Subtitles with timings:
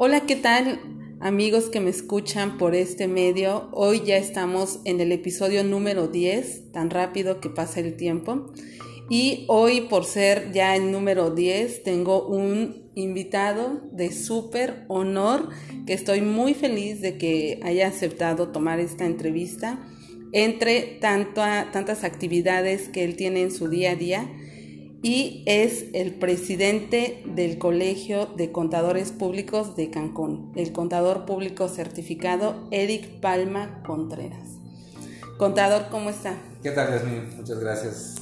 [0.00, 0.80] Hola, ¿qué tal
[1.18, 3.68] amigos que me escuchan por este medio?
[3.72, 8.52] Hoy ya estamos en el episodio número 10, tan rápido que pasa el tiempo.
[9.10, 15.48] Y hoy, por ser ya el número 10, tengo un invitado de súper honor
[15.84, 19.84] que estoy muy feliz de que haya aceptado tomar esta entrevista
[20.32, 24.28] entre tantas actividades que él tiene en su día a día
[25.02, 32.68] y es el presidente del Colegio de Contadores Públicos de Cancún, el contador público certificado
[32.72, 34.58] Eric Palma Contreras.
[35.38, 36.34] Contador, ¿cómo está?
[36.62, 37.00] ¿Qué tal?
[37.36, 38.16] Muchas gracias.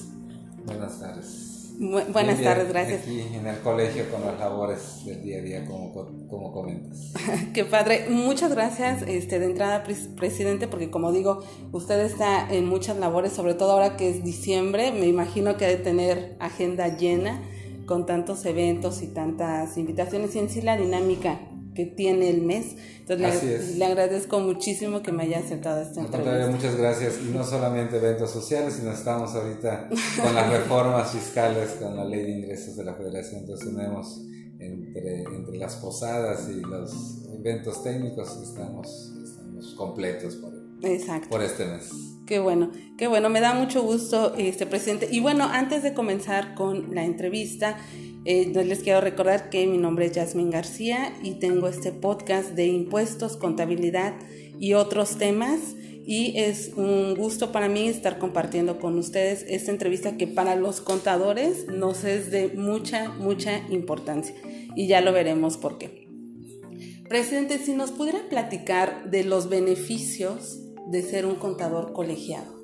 [0.66, 3.02] Buenas tardes buenas tardes, gracias.
[3.02, 5.92] Aquí en el colegio con las labores del día a día, como,
[6.28, 7.12] como comentas.
[7.54, 8.06] Qué padre.
[8.08, 9.84] Muchas gracias este, de entrada,
[10.16, 14.92] presidente, porque como digo, usted está en muchas labores, sobre todo ahora que es diciembre.
[14.92, 17.42] Me imagino que ha de tener agenda llena
[17.86, 21.38] con tantos eventos y tantas invitaciones y en sí la dinámica
[21.76, 22.74] que tiene el mes.
[23.00, 26.48] Entonces le, agradezco muchísimo que me haya aceptado esta entrevista.
[26.48, 27.18] muchas gracias.
[27.22, 29.88] Y no solamente eventos sociales, sino estamos ahorita
[30.22, 33.42] con las reformas fiscales, con la ley de ingresos de la federación.
[33.42, 34.22] Entonces tenemos
[34.58, 40.52] entre, entre las posadas y los eventos técnicos, estamos, estamos completos por,
[41.28, 41.90] por este mes.
[42.26, 45.08] Qué bueno, qué bueno, me da mucho gusto, este presidente.
[45.12, 47.78] Y bueno, antes de comenzar con la entrevista,
[48.26, 53.36] les quiero recordar que mi nombre es Yasmin García y tengo este podcast de impuestos,
[53.36, 54.14] contabilidad
[54.58, 55.60] y otros temas.
[56.08, 60.80] Y es un gusto para mí estar compartiendo con ustedes esta entrevista que para los
[60.80, 64.34] contadores nos es de mucha, mucha importancia.
[64.74, 66.08] Y ya lo veremos por qué.
[67.08, 72.54] Presidente, si nos pudiera platicar de los beneficios de ser un contador colegiado.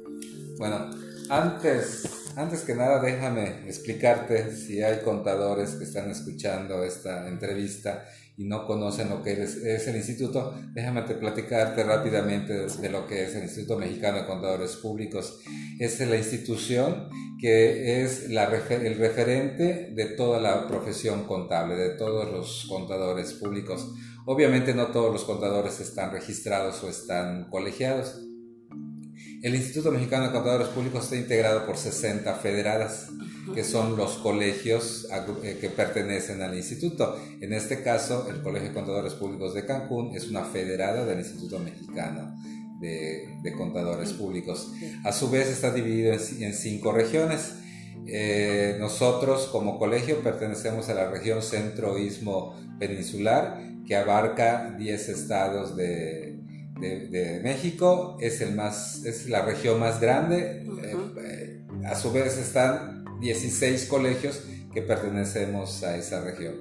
[0.58, 0.90] Bueno,
[1.28, 8.04] antes antes que nada, déjame explicarte si hay contadores que están escuchando esta entrevista
[8.36, 13.34] y no conocen lo que es, el instituto, déjame platicarte rápidamente de, lo que es
[13.34, 15.40] el Instituto Mexicano de Contadores Públicos.
[15.78, 22.30] Es la institución que es la, el referente de toda la profesión contable, de todos
[22.30, 23.92] los contadores públicos.
[24.24, 28.22] Obviamente no todos los contadores están registrados o están colegiados
[29.42, 33.08] el Instituto Mexicano de Contadores Públicos está integrado por 60 federadas,
[33.52, 35.08] que son los colegios
[35.42, 37.18] eh, que pertenecen al instituto.
[37.40, 41.58] En este caso, el Colegio de Contadores Públicos de Cancún es una federada del Instituto
[41.58, 42.36] Mexicano
[42.80, 44.72] de, Contadores Públicos.
[45.02, 47.54] A su vez está dividido en, cinco regiones.
[48.06, 56.41] Eh, nosotros como colegio pertenecemos a la región centro-istmo peninsular, que abarca 10 estados de,
[56.82, 60.64] de, México, es, el más, es la región más grande.
[60.82, 66.56] Eh, eh, a su vez están 16 colegios que pertenecemos a esa región.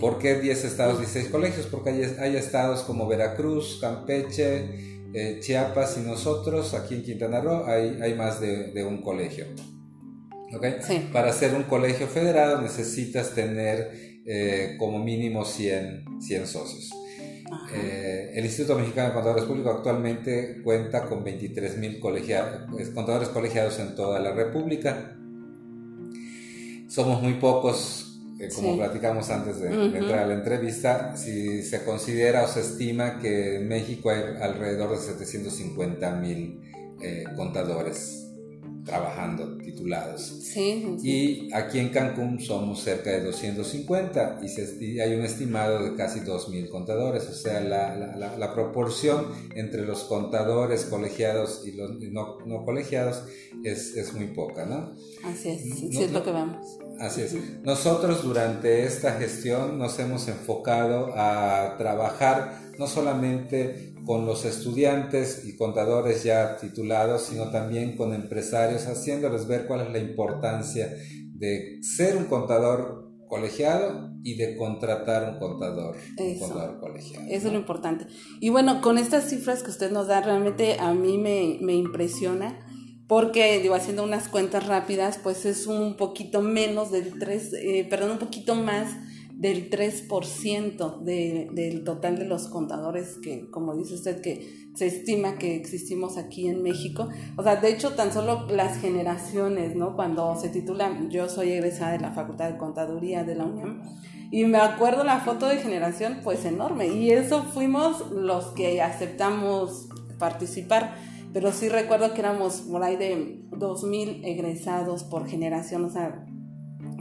[0.00, 1.66] ¿Por qué 10 estados, 16 colegios?
[1.66, 7.98] Porque hay, estados como Veracruz, Campeche, eh, Chiapas y nosotros, aquí en Quintana Roo, hay,
[8.02, 9.46] hay más de, un colegio.
[10.54, 11.08] ¿Okay?
[11.12, 14.12] Para ser un colegio federado necesitas tener
[14.78, 16.92] como mínimo 100, 100 socios.
[17.74, 23.94] Eh, el Instituto Mexicano de Contadores Públicos actualmente cuenta con 23.000 pues, contadores colegiados en
[23.94, 25.16] toda la República.
[26.88, 32.44] Somos muy pocos, eh, como platicamos antes de, entrar a la entrevista, si se considera
[32.44, 36.60] o se estima que en México hay alrededor de 750.000
[37.02, 38.21] eh, contadores
[38.84, 40.22] trabajando titulados.
[40.22, 45.94] Sí, Y aquí en Cancún somos cerca de 250 y se hay un estimado de
[45.94, 51.98] casi 2.000 contadores, o sea, la, la, la, proporción entre los contadores colegiados y los
[52.00, 53.24] no, no colegiados
[53.64, 54.94] es, es, muy poca, ¿no?
[55.24, 56.78] Así es, sí, es lo que vemos.
[57.00, 57.34] Así es.
[57.62, 65.56] Nosotros durante esta gestión nos hemos enfocado a trabajar no solamente con los estudiantes y
[65.56, 70.96] contadores ya titulados, sino también con empresarios, haciéndoles ver cuál es la importancia
[71.34, 77.24] de ser un contador colegiado y de contratar un contador, un contador colegiado.
[77.28, 78.06] Eso es lo importante.
[78.40, 82.66] Y bueno, con estas cifras que usted nos da, realmente a mí me, me impresiona
[83.12, 88.12] porque, digo, haciendo unas cuentas rápidas, pues es un poquito menos del 3, eh, perdón,
[88.12, 88.88] un poquito más
[89.34, 95.36] del 3% de, del total de los contadores que, como dice usted, que se estima
[95.36, 97.10] que existimos aquí en México.
[97.36, 99.94] O sea, de hecho, tan solo las generaciones, ¿no?
[99.94, 103.82] Cuando se titula, yo soy egresada de la Facultad de Contaduría de la UNAM,
[104.30, 109.90] y me acuerdo la foto de generación, pues enorme, y eso fuimos los que aceptamos
[110.18, 116.26] participar pero sí recuerdo que éramos por ahí de 2.000 egresados por generación, o sea,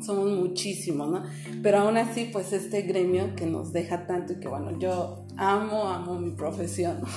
[0.04, 1.24] somos muchísimos, ¿no?
[1.62, 5.84] Pero aún así, pues este gremio que nos deja tanto y que bueno, yo amo,
[5.88, 7.02] amo mi profesión.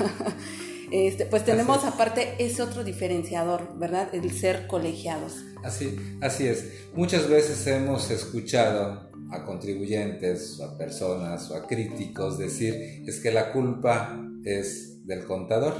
[0.91, 4.15] Este, pues tenemos aparte ese otro diferenciador, ¿verdad?
[4.15, 5.43] El ser colegiados.
[5.65, 6.71] Así, así es.
[6.95, 13.51] Muchas veces hemos escuchado a contribuyentes, a personas, o a críticos decir, es que la
[13.53, 15.75] culpa es del contador.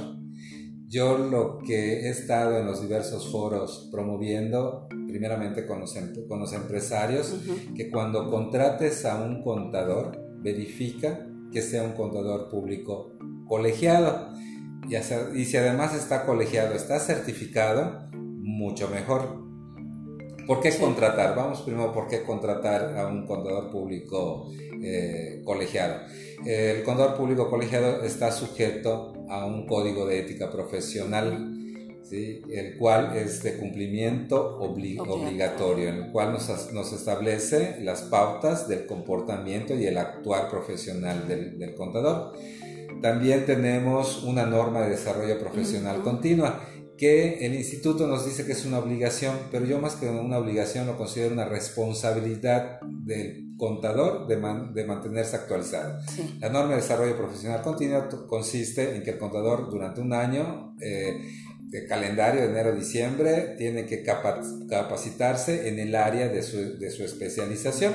[0.87, 6.39] Yo lo que he estado en los diversos foros promoviendo, primeramente con los, em, con
[6.39, 7.35] los empresarios,
[7.75, 13.13] que cuando contrates a un contador, verifica que sea un contador público
[13.47, 14.29] colegiado.
[14.87, 19.43] Y, y si además está colegiado, está certificado, mucho mejor.
[20.45, 21.35] ¿Por qué contratar?
[21.35, 24.51] Vamos primero, ¿por qué contratar a un contador público
[24.83, 26.01] eh, colegiado?
[26.45, 31.51] El contador público colegiado está sujeto a un código de ética profesional,
[32.03, 32.41] ¿sí?
[32.49, 38.85] el cual es de cumplimiento obligatorio, en el cual nos, nos, establece las pautas del
[38.85, 42.33] comportamiento y el actuar profesional del, del contador.
[43.01, 46.61] También tenemos una norma de desarrollo profesional continua
[46.97, 50.87] que el instituto nos dice que es una obligación, pero yo más que una obligación
[50.87, 55.99] lo considero una responsabilidad del contador de, de mantenerse actualizado.
[56.39, 61.13] La norma de desarrollo profesional continuo consiste en que el contador durante un año, eh,
[61.61, 66.89] de calendario de enero a diciembre, tiene que capacitarse en el área de su, de
[66.91, 67.93] su especialización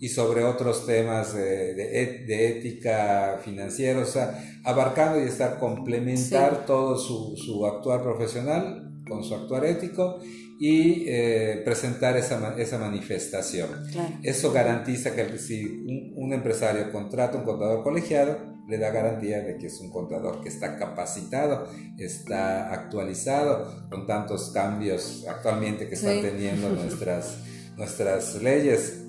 [0.00, 6.98] y sobre otros temas de, de, ética financiera, o sea, abarcando y estar complementar todo
[6.98, 10.18] su, su, actuar profesional con su actuar ético
[10.66, 13.68] y eh, presentar esa, esa manifestación.
[14.22, 19.58] Eso garantiza que si un, un, empresario contrata un contador colegiado, le da garantía de
[19.58, 21.68] que es un contador que está capacitado,
[21.98, 27.40] está actualizado con tantos cambios actualmente que están teniendo nuestras,
[27.76, 29.02] nuestras leyes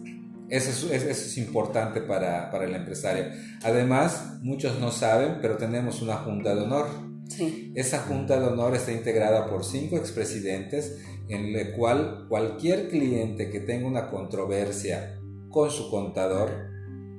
[0.50, 3.26] eso es, eso es importante para, para, el empresario.
[3.64, 7.05] Además, muchos no saben, pero tenemos una junta de honor.
[7.28, 7.72] Sí.
[7.76, 13.60] Esa junta de honor está integrada por cinco expresidentes, en la cual cualquier cliente que
[13.60, 15.20] tenga una controversia
[15.50, 16.52] con su contador,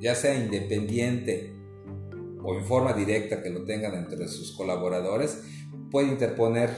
[0.00, 1.52] ya sea independiente
[2.42, 5.42] o en forma directa que lo tengan entre sus colaboradores,
[5.90, 6.70] puede interponer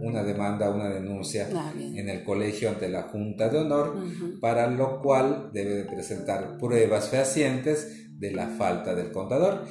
[0.00, 3.96] una demanda, una denuncia ah, en el colegio ante la Junta de Honor,
[4.40, 9.64] para lo cual debe presentar pruebas fehacientes de la falta del contador.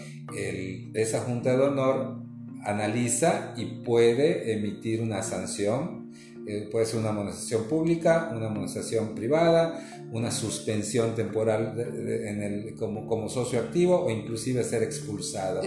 [0.93, 2.26] esa Junta de Honor
[2.63, 6.07] analiza y puede emitir una sanción
[6.49, 13.05] eh, puede ser una amonestación pública, una amonestación privada, una suspensión temporal en el, como,
[13.05, 15.61] como socio activo o inclusive ser expulsado,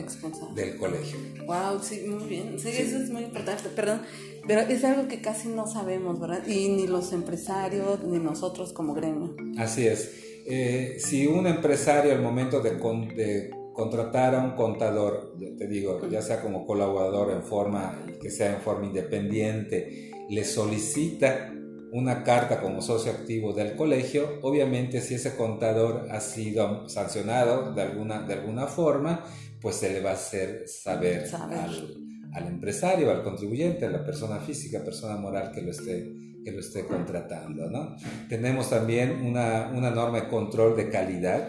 [0.54, 1.18] del colegio.
[1.44, 2.58] Wow, sí, muy bien.
[2.58, 4.00] Sí, eso es muy importante, perdón,
[4.46, 6.46] pero es algo que casi no sabemos, ¿verdad?
[6.46, 9.36] Y ni los empresarios ni nosotros como gremio.
[9.58, 10.12] Así es.
[10.46, 16.20] Eh, si un empresario al momento de, de contratar a un contador, te digo, ya
[16.20, 21.50] sea como colaborador en forma, que sea en forma independiente, le solicita
[21.90, 27.80] una carta como socio activo del colegio, obviamente si ese contador ha sido sancionado de
[27.80, 29.24] alguna, de alguna forma,
[29.62, 31.26] pues se le va a hacer saber,
[32.34, 36.12] Al, empresario, al contribuyente, a la persona física, persona moral que lo esté,
[36.44, 37.70] que lo esté contratando.
[37.70, 37.96] ¿no?
[38.28, 41.48] Tenemos también una, una, norma de control de calidad,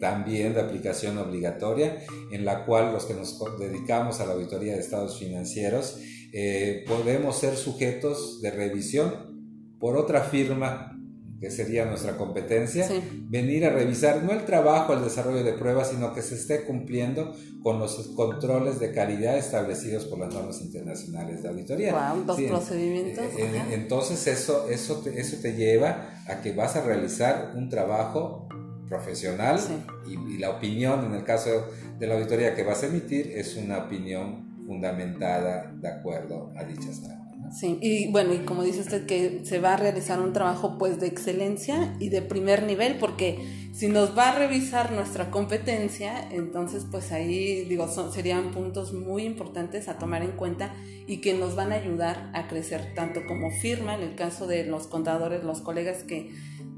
[0.00, 1.98] también de aplicación obligatoria,
[2.30, 5.98] en la cual los que nos dedicamos a la auditoría de estados financieros,
[6.32, 10.98] eh, podemos ser sujetos de revisión por otra firma
[11.42, 12.88] que sería nuestra competencia,
[13.28, 17.34] venir a revisar no el trabajo, el desarrollo de pruebas, sino que se esté cumpliendo
[17.64, 22.14] con los controles de calidad establecidos por las normas internacionales de auditoría.
[22.14, 23.24] Wow, procedimientos.
[23.36, 28.46] Eh, entonces eso, eso, te, eso te lleva a que vas a realizar un trabajo
[28.88, 29.58] profesional
[30.06, 31.66] y, y, la opinión, en el caso
[31.98, 37.00] de la auditoría que vas a emitir, es una opinión fundamentada de acuerdo a dichas
[37.00, 37.31] normas.
[37.52, 40.98] Sí, y bueno, y como dice usted que se va a realizar un trabajo pues
[40.98, 46.86] de excelencia y de primer nivel, porque si nos va a revisar nuestra competencia, entonces
[46.90, 50.74] pues ahí digo, son, serían puntos muy importantes a tomar en cuenta
[51.06, 54.64] y que nos van a ayudar a crecer tanto como firma, en el caso de
[54.64, 56.30] los contadores, los colegas que,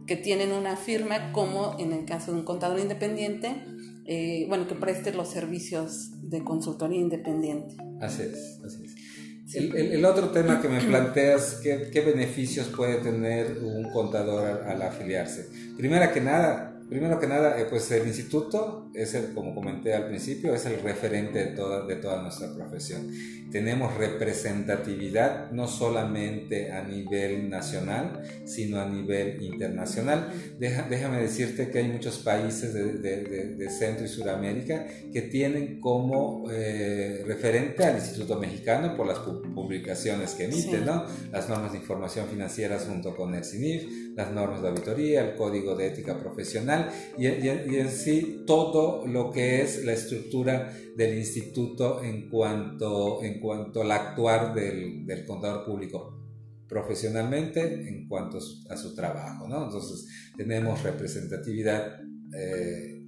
[0.06, 3.64] que tienen una firma, como en el caso de un contador independiente,
[4.06, 7.76] eh, bueno, que preste los servicios de consultoría independiente.
[8.00, 8.93] Así es, así es.
[9.52, 15.48] El, otro tema que me planteas, ¿qué, ¿qué, beneficios puede tener un contador al, afiliarse?
[15.76, 20.06] Primero que nada, primero que nada, eh, pues el instituto es el, como comenté al
[20.06, 23.10] principio, es el referente de toda, de toda nuestra profesión.
[23.50, 30.32] Tenemos representatividad no solamente a nivel nacional, sino a nivel internacional.
[30.60, 37.24] déjame decirte que hay muchos países de, de, Centro y Sudamérica que tienen como eh,
[37.26, 41.06] referente al Instituto Mexicano por las publicaciones que emite, ¿no?
[41.32, 45.74] Las normas de información financiera junto con el CINIF, las normas de auditoría, el código
[45.74, 52.28] de ética profesional y, en sí todo lo que es la estructura del instituto en
[52.28, 56.20] cuanto, en cuanto al actuar del, del contador público
[56.68, 59.46] profesionalmente en cuanto a su trabajo.
[59.48, 59.64] ¿no?
[59.64, 62.00] Entonces tenemos representatividad
[62.36, 63.02] eh,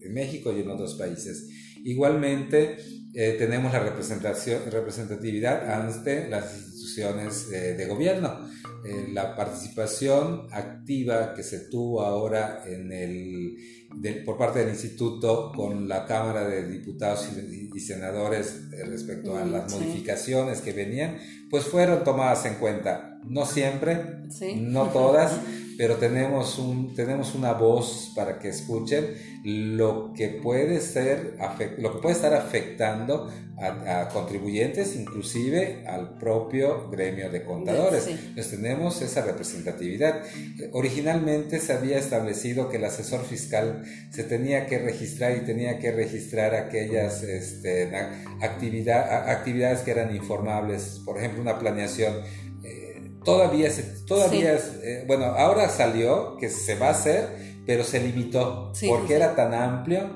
[0.00, 1.48] en México y en otros países.
[1.84, 2.76] Igualmente
[3.14, 8.48] eh, tenemos la representación, representatividad ante las instituciones eh, de gobierno.
[8.82, 15.86] Eh, la participación activa que se tuvo ahora en el, por parte del instituto con
[15.86, 21.18] la Cámara de Diputados y, Senadores eh, respecto a mm, las modificaciones que venían,
[21.50, 23.18] pues fueron tomadas en cuenta.
[23.24, 24.02] No siempre,
[24.56, 25.38] no todas,
[25.80, 31.38] pero tenemos, un, tenemos una voz para que escuchen lo que puede, ser,
[31.78, 38.08] lo que puede estar afectando a, contribuyentes, inclusive al propio gremio de contadores.
[38.08, 40.22] Entonces tenemos esa representatividad.
[40.72, 45.92] Originalmente se había establecido que el asesor fiscal se tenía que registrar y tenía que
[45.92, 47.90] registrar aquellas este,
[48.42, 52.16] actividades que eran informables, por ejemplo, una planeación
[53.24, 58.72] todavía, se, todavía eh, bueno, ahora salió que se va a hacer, pero se limitó
[58.88, 60.08] porque era tan amplio,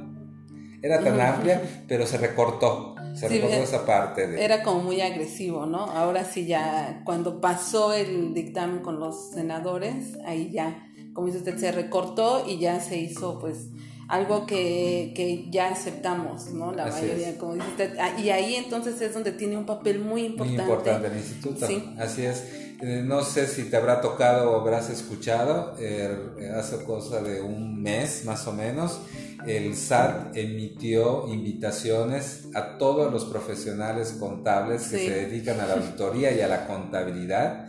[0.82, 2.94] era tan amplia, pero se recortó.
[3.14, 4.44] Se recortó esa parte.
[4.44, 5.84] Era como muy agresivo, ¿no?
[5.84, 11.56] Ahora sí ya, cuando pasó el dictamen con los senadores, ahí ya, como dice usted,
[11.58, 13.68] se recortó y ya se hizo pues
[14.08, 16.72] algo que, que ya aceptamos, ¿no?
[16.72, 17.96] La mayoría, como dice usted.
[18.00, 20.62] Ah, y ahí entonces es donde tiene un papel muy importante.
[20.62, 21.66] Muy importante el instituto.
[21.66, 21.94] Sí.
[21.98, 22.63] Así es.
[22.86, 27.82] Eh, no sé si te habrá tocado o habrás escuchado, eh, hace cosa de un
[27.82, 29.00] mes más o menos,
[29.46, 36.32] el SAT emitió invitaciones a todos los profesionales contables que se dedican a la auditoría
[36.32, 37.68] y a la contabilidad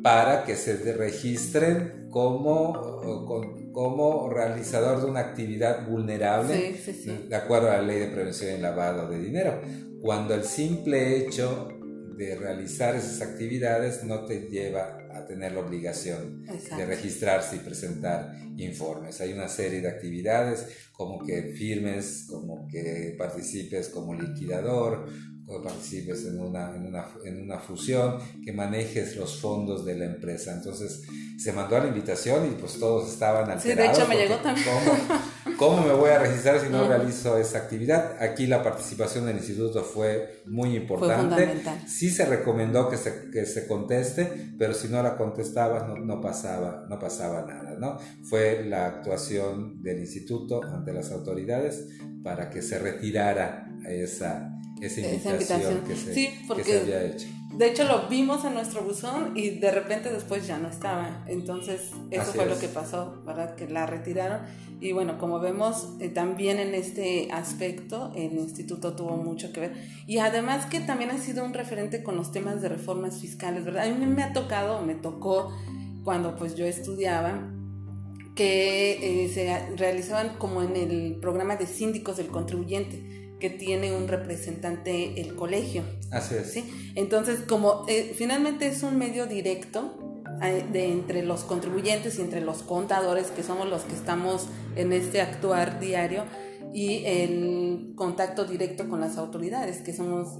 [0.00, 3.00] para que se registren como,
[3.72, 6.76] como realizador de una actividad vulnerable
[7.28, 9.60] de acuerdo a la ley de prevención y lavado de dinero.
[10.00, 11.68] Cuando el simple hecho
[12.16, 18.34] de realizar esas actividades no te lleva a tener la obligación de registrarse y presentar
[18.56, 19.20] informes.
[19.20, 25.06] Hay una serie de actividades como que firmes, como que participes como liquidador,
[25.46, 30.06] o participes en una, en, una, en una fusión, que manejes los fondos de la
[30.06, 30.52] empresa.
[30.52, 31.02] Entonces
[31.36, 33.62] se mandó la invitación y pues todos estaban alterados.
[33.62, 34.66] Sí, de hecho me llegó también.
[35.62, 38.20] ¿cómo, me voy a registrar si no realizo esa actividad?
[38.20, 41.62] Aquí la participación del instituto fue muy importante.
[41.86, 46.20] sí se recomendó que se, que se conteste, pero si no la contestabas no, no,
[46.20, 47.98] pasaba, no pasaba nada, ¿no?
[48.24, 51.86] Fue la actuación del instituto ante las autoridades
[52.24, 54.52] para que se retirara esa
[54.82, 55.94] esa invitación, Que,
[56.64, 57.28] se, había hecho.
[57.56, 61.24] De hecho, lo vimos en nuestro buzón y de repente después ya no estaba.
[61.26, 63.54] Entonces, eso fue lo que pasó, ¿verdad?
[63.56, 64.40] Que la retiraron.
[64.80, 69.72] Y bueno, como vemos, eh, también en este aspecto, el instituto tuvo mucho que ver.
[70.06, 73.84] Y además que también ha sido un referente con los temas de reformas fiscales, ¿verdad?
[73.84, 75.52] A mí me ha tocado, me tocó
[76.04, 77.48] cuando pues yo estudiaba,
[78.34, 84.06] que eh, se realizaban como en el programa de síndicos del contribuyente que tiene un
[84.06, 85.82] representante el colegio.
[86.12, 86.52] Así es.
[86.52, 86.92] ¿sí?
[86.94, 92.40] Entonces, como eh, finalmente es un medio directo eh, de entre los contribuyentes y entre
[92.40, 94.46] los contadores, que somos los que estamos
[94.76, 96.22] en este actuar diario,
[96.74, 100.38] y el contacto directo con las autoridades, que somos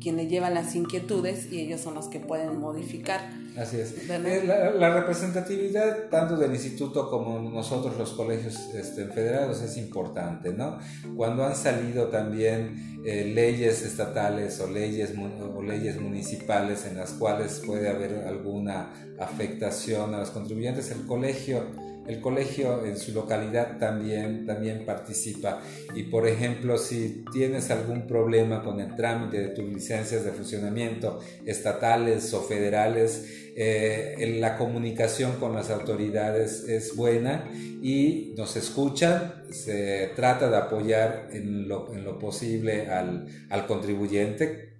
[0.00, 3.20] quienes llevan las inquietudes y ellos son los que pueden modificar.
[3.56, 3.94] Así es.
[4.08, 10.78] Eh, la, representatividad tanto del instituto como nosotros los colegios este, federados es importante, ¿no?
[11.16, 15.14] Cuando han salido también eh, leyes estatales o leyes,
[15.54, 21.62] o leyes municipales en las cuales puede haber alguna afectación a los contribuyentes, el colegio
[22.06, 25.60] el colegio en su localidad también, también participa.
[25.94, 31.20] Y por ejemplo, si tienes algún problema con el trámite de tus licencias de funcionamiento
[31.46, 37.48] estatales o federales, eh, la comunicación con las autoridades es buena
[37.82, 44.74] y nos escuchan, se trata de apoyar en lo, en lo posible al, al contribuyente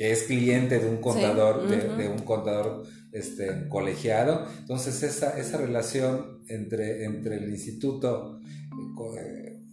[0.00, 4.46] que es cliente de un contador, de, un contador este, colegiado.
[4.58, 8.40] Entonces esa, esa relación entre, entre el instituto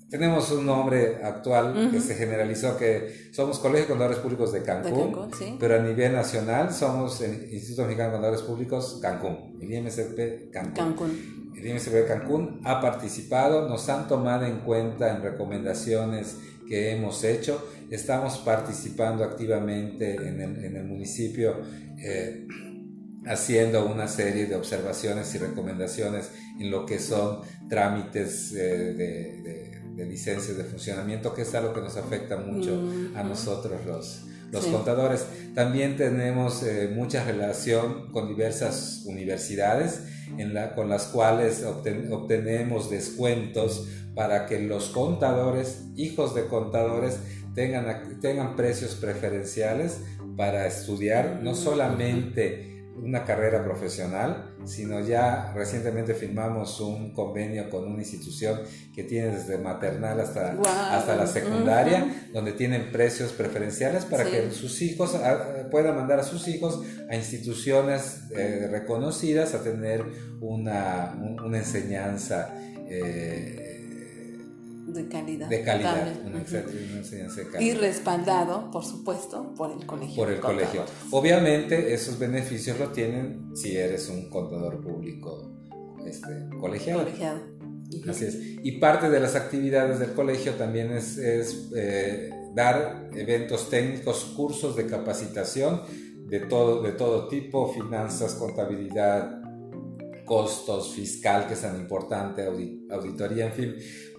[0.09, 5.29] tenemos un nombre actual que se generalizó que somos Colegio de Contadores Públicos de Cancún,
[5.59, 10.73] pero a nivel nacional somos el Instituto Mexicano de Contadores Públicos Cancún, el IMCP Cancún.
[10.73, 11.53] Cancún.
[11.57, 16.37] El IMCP Cancún ha participado, nos han tomado en cuenta en recomendaciones
[16.69, 21.55] que hemos hecho, estamos participando activamente en el, en el municipio.
[21.97, 22.47] Eh,
[23.29, 30.05] haciendo una serie de observaciones y recomendaciones en lo que son trámites eh, de de
[30.05, 32.79] licencias de funcionamiento, que es algo que nos afecta mucho
[33.15, 35.25] a nosotros los, los contadores.
[35.55, 40.03] También tenemos eh, mucha relación con diversas universidades
[40.37, 47.17] en la, con las cuales obtenemos descuentos para que los contadores, hijos de contadores,
[47.55, 50.01] tengan, tengan precios preferenciales
[50.35, 58.01] para estudiar no solamente una carrera profesional, sino ya recientemente firmamos un convenio con una
[58.01, 58.61] institución
[58.93, 60.57] que tiene desde maternal hasta,
[60.95, 66.23] hasta la secundaria, donde tienen precios preferenciales para que sus hijos ah, puedan mandar a
[66.23, 70.03] sus hijos a instituciones eh, reconocidas a tener
[70.41, 72.53] una, una enseñanza.
[72.89, 73.66] Eh,
[74.87, 75.49] de calidad.
[75.49, 77.59] De calidad, una, enseñanza de calidad.
[77.59, 80.15] Y respaldado, por supuesto, por el colegio.
[80.15, 80.83] Por el colegio.
[81.11, 85.51] Obviamente, esos beneficios lo tienen si eres un contador público
[86.05, 87.03] este, colegiado.
[87.03, 87.57] Colegiado.
[88.09, 88.37] Así es.
[88.63, 94.75] Y parte de las actividades del colegio también es, es eh, dar eventos técnicos, cursos
[94.75, 95.81] de capacitación
[96.27, 99.41] de todo, de todo tipo, finanzas, contabilidad,
[100.25, 103.75] costos, fiscal, que es tan importante, auditoría, en fin,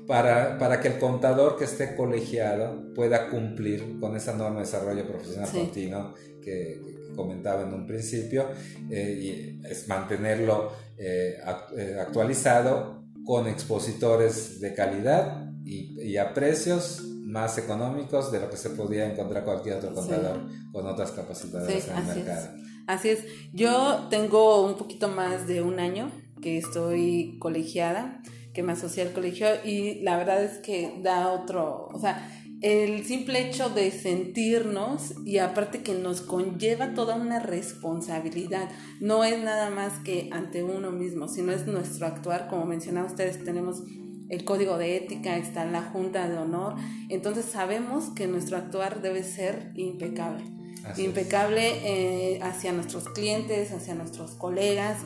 [0.09, 5.07] para, para, que el contador que esté colegiado pueda cumplir con esa norma de desarrollo
[5.07, 8.47] profesional continuo que, comentaba en un principio
[8.88, 11.37] eh, y es mantenerlo eh,
[11.77, 18.57] eh, actualizado con expositores de calidad y, y, a precios más económicos de lo que
[18.57, 22.49] se podía encontrar cualquier otro contador con otras capacidades en el mercado.
[22.87, 28.73] Así es, yo tengo un poquito más de un año que estoy colegiada que me
[28.73, 32.28] asocié al colegio y la verdad es que da otro, o sea,
[32.61, 38.69] el simple hecho de sentirnos y aparte que nos conlleva toda una responsabilidad,
[39.00, 43.45] no es nada más que ante uno mismo, sino es nuestro actuar, como mencionaba ustedes,
[43.45, 43.84] tenemos
[44.28, 46.75] el código de ética, está la junta de honor,
[47.08, 50.45] entonces sabemos que nuestro actuar debe ser impecable,
[50.97, 54.99] impecable eh, hacia nuestros clientes, hacia nuestros colegas,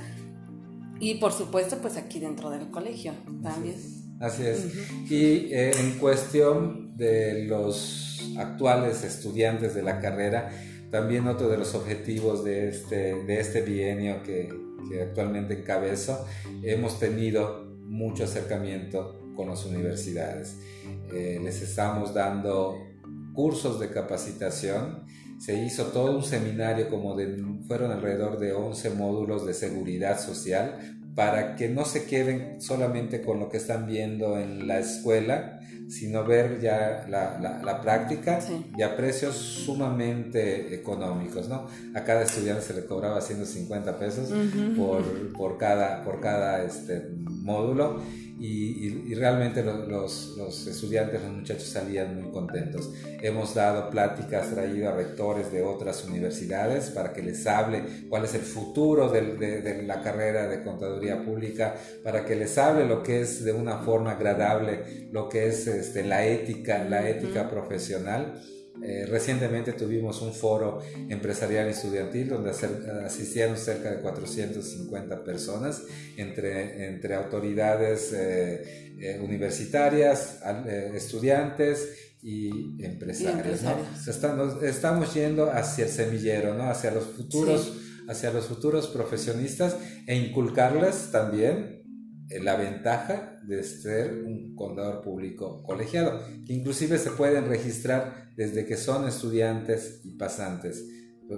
[1.02, 3.12] y por supuesto, pues aquí dentro del colegio
[3.42, 3.74] también.
[4.20, 4.66] Así es.
[5.10, 10.52] Y eh, en cuestión de los actuales estudiantes de la carrera,
[10.92, 14.48] también otro de los objetivos de este, de este bienio que,
[14.88, 16.24] que actualmente encabezo,
[16.62, 20.56] hemos tenido mucho acercamiento con las universidades.
[21.12, 22.78] Eh, les estamos dando
[23.34, 25.04] cursos de capacitación
[25.42, 30.78] se hizo todo un seminario como de, fueron alrededor de 11 módulos de seguridad social
[31.16, 36.24] para que no se queden solamente con lo que están viendo en la escuela, sino
[36.24, 38.38] ver ya la, la, práctica
[38.78, 41.66] y a precios sumamente económicos, ¿no?
[41.94, 44.33] A cada estudiante se le cobraba 150 pesos
[44.76, 45.02] por,
[45.33, 48.00] por, cada, por cada este, módulo
[48.44, 52.92] y, realmente los, los, estudiantes, los muchachos salían muy contentos.
[53.20, 58.35] Hemos dado pláticas, traído a rectores de otras universidades para que les hable cuál es
[58.35, 63.20] el futuro de, de, la carrera de contaduría pública, para que les hable lo que
[63.20, 68.42] es de una forma agradable, lo que es este, la ética, la ética profesional
[68.85, 75.85] eh, recientemente tuvimos un foro empresarial estudiantil donde asistieron cerca de 450 personas
[76.16, 80.40] entre, entre autoridades eh, eh, universitarias,
[80.95, 83.61] estudiantes y empresarios.
[84.62, 86.64] estamos, yendo hacia el semillero, ¿no?
[86.64, 87.75] hacia, los futuros,
[88.09, 89.77] hacia los futuros profesionistas
[90.09, 91.71] e inculcarles también
[92.40, 98.77] la ventaja de ser un contador público colegiado, que inclusive se pueden registrar desde que
[98.77, 100.85] son estudiantes y pasantes,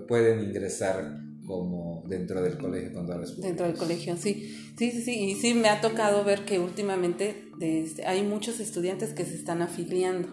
[0.07, 3.49] pueden ingresar como dentro del colegio contadores públicos.
[3.49, 4.57] Dentro del colegio, sí.
[4.77, 5.25] Sí, sí, sí.
[5.25, 9.63] Y sí me ha tocado ver que últimamente desde, hay muchos estudiantes que se están
[9.63, 10.29] afiliando.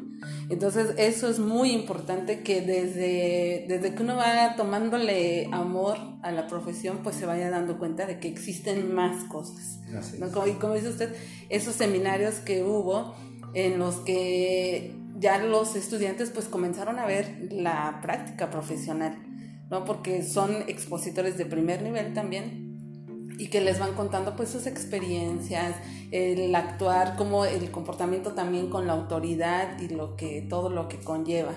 [0.50, 6.47] Entonces, eso es muy importante que desde, desde que uno va tomándole amor a la
[6.47, 9.80] profesión, pues se vaya dando cuenta de que existen más cosas.
[10.47, 11.13] y como dice usted,
[11.50, 13.15] esos seminarios que hubo
[13.54, 19.15] en los que ya los estudiantes pues comenzaron a ver la práctica profesional,
[19.71, 19.86] ¿no?
[19.86, 22.69] Porque son expositores de primer nivel también
[23.39, 25.75] y que les van contando pues sus experiencias,
[26.12, 30.99] el actuar, como el comportamiento también con la autoridad y lo que todo lo que
[30.99, 31.53] conlleva.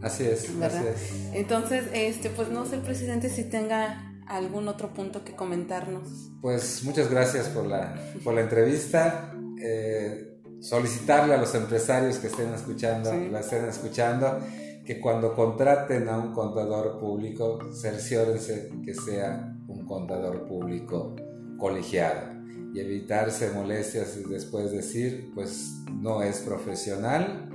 [0.00, 1.34] Así es, así es.
[1.34, 6.30] Entonces, este, pues no sé, presidente, si tenga algún otro punto que comentarnos.
[6.40, 9.34] Pues muchas gracias por la, por la entrevista.
[9.60, 14.38] Eh, solicitarle a los empresarios que estén escuchando, la estén escuchando,
[14.86, 21.16] que cuando contraten a un contador público, cerciórense que sea un contador público
[21.58, 22.36] colegiado.
[22.72, 27.48] Y evitarse molestias y después decir, pues no es profesional,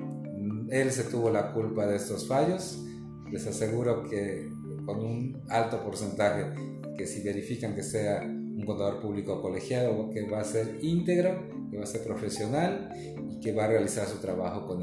[0.70, 2.84] él se tuvo la culpa de estos fallos,
[3.32, 4.50] les aseguro que
[4.86, 6.54] con un alto porcentaje
[6.98, 11.78] que si verifican que sea un contador público colegiado, que va a ser íntegro, que
[11.78, 12.90] va a ser profesional
[13.30, 14.82] y que va a realizar su trabajo con,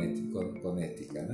[0.63, 1.29] con, ética.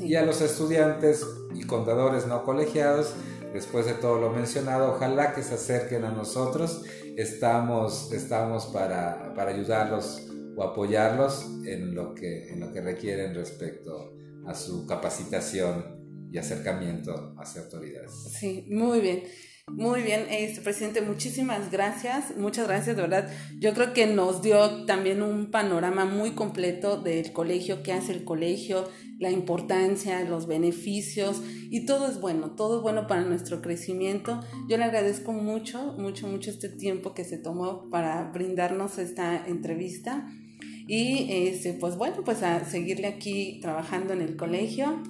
[0.00, 3.14] Y a los estudiantes y contadores no colegiados,
[3.54, 6.82] después de todo lo mencionado, ojalá que se acerquen a nosotros.
[7.16, 14.12] Estamos, estamos para, para ayudarlos o apoyarlos en lo, que, en lo que requieren respecto
[14.46, 15.98] a su capacitación
[16.30, 18.12] y acercamiento hacia autoridades.
[18.38, 19.22] Sí, muy bien.
[19.70, 23.30] Muy bien, este presidente, muchísimas gracias, muchas gracias, de verdad.
[23.58, 28.24] Yo creo que nos dio también un panorama muy completo del colegio, qué hace el
[28.24, 34.40] colegio, la importancia, los beneficios y todo es bueno, todo es bueno para nuestro crecimiento.
[34.68, 40.28] Yo le agradezco mucho, mucho, mucho este tiempo que se tomó para brindarnos esta entrevista
[40.86, 45.02] y este, pues bueno, pues a seguirle aquí trabajando en el colegio,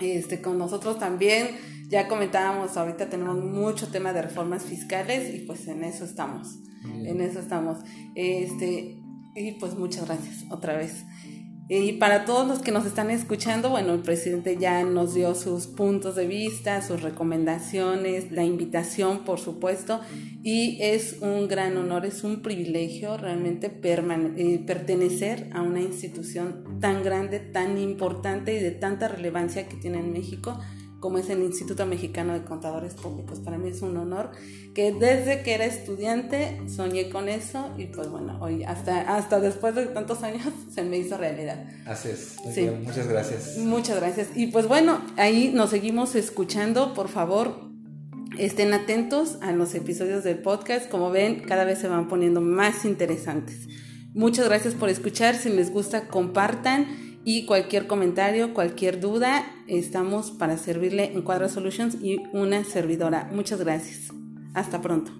[0.00, 1.48] este, con nosotros también
[1.88, 6.58] ya comentábamos, ahorita tenemos mucho tema de reformas fiscales y pues en eso estamos.
[6.84, 7.78] En eso estamos.
[8.14, 9.00] Este,
[9.34, 11.04] y pues muchas gracias otra vez.
[11.66, 15.66] Y para todos los que nos están escuchando, bueno, el presidente ya nos dio sus
[15.66, 20.00] puntos de vista, sus recomendaciones, la invitación, por supuesto,
[20.42, 27.02] y es un gran honor, es un privilegio realmente eh, pertenecer a una institución tan
[27.02, 30.60] grande, tan importante y de tanta relevancia que tiene en México
[31.04, 33.38] como es el Instituto Mexicano de Contadores Públicos.
[33.38, 34.30] Para mí es un honor
[34.74, 39.74] que desde que era estudiante soñé con eso y pues bueno, hoy hasta, hasta después
[39.74, 41.62] de tantos años se me hizo realidad.
[41.84, 42.36] Así es.
[42.82, 43.58] Muchas gracias.
[43.58, 44.28] Muchas gracias.
[44.34, 46.94] Y pues bueno, ahí nos seguimos escuchando.
[46.94, 47.54] Por favor,
[48.38, 50.88] estén atentos a los episodios del podcast.
[50.88, 53.68] Como ven, cada vez se van poniendo más interesantes.
[54.14, 55.34] Muchas gracias por escuchar.
[55.34, 56.86] Si les gusta, compartan
[57.24, 63.30] y cualquier comentario, cualquier duda, estamos para servirle en Cuadra Solutions y una servidora.
[63.32, 64.12] Muchas gracias.
[64.54, 65.10] Hasta pronto.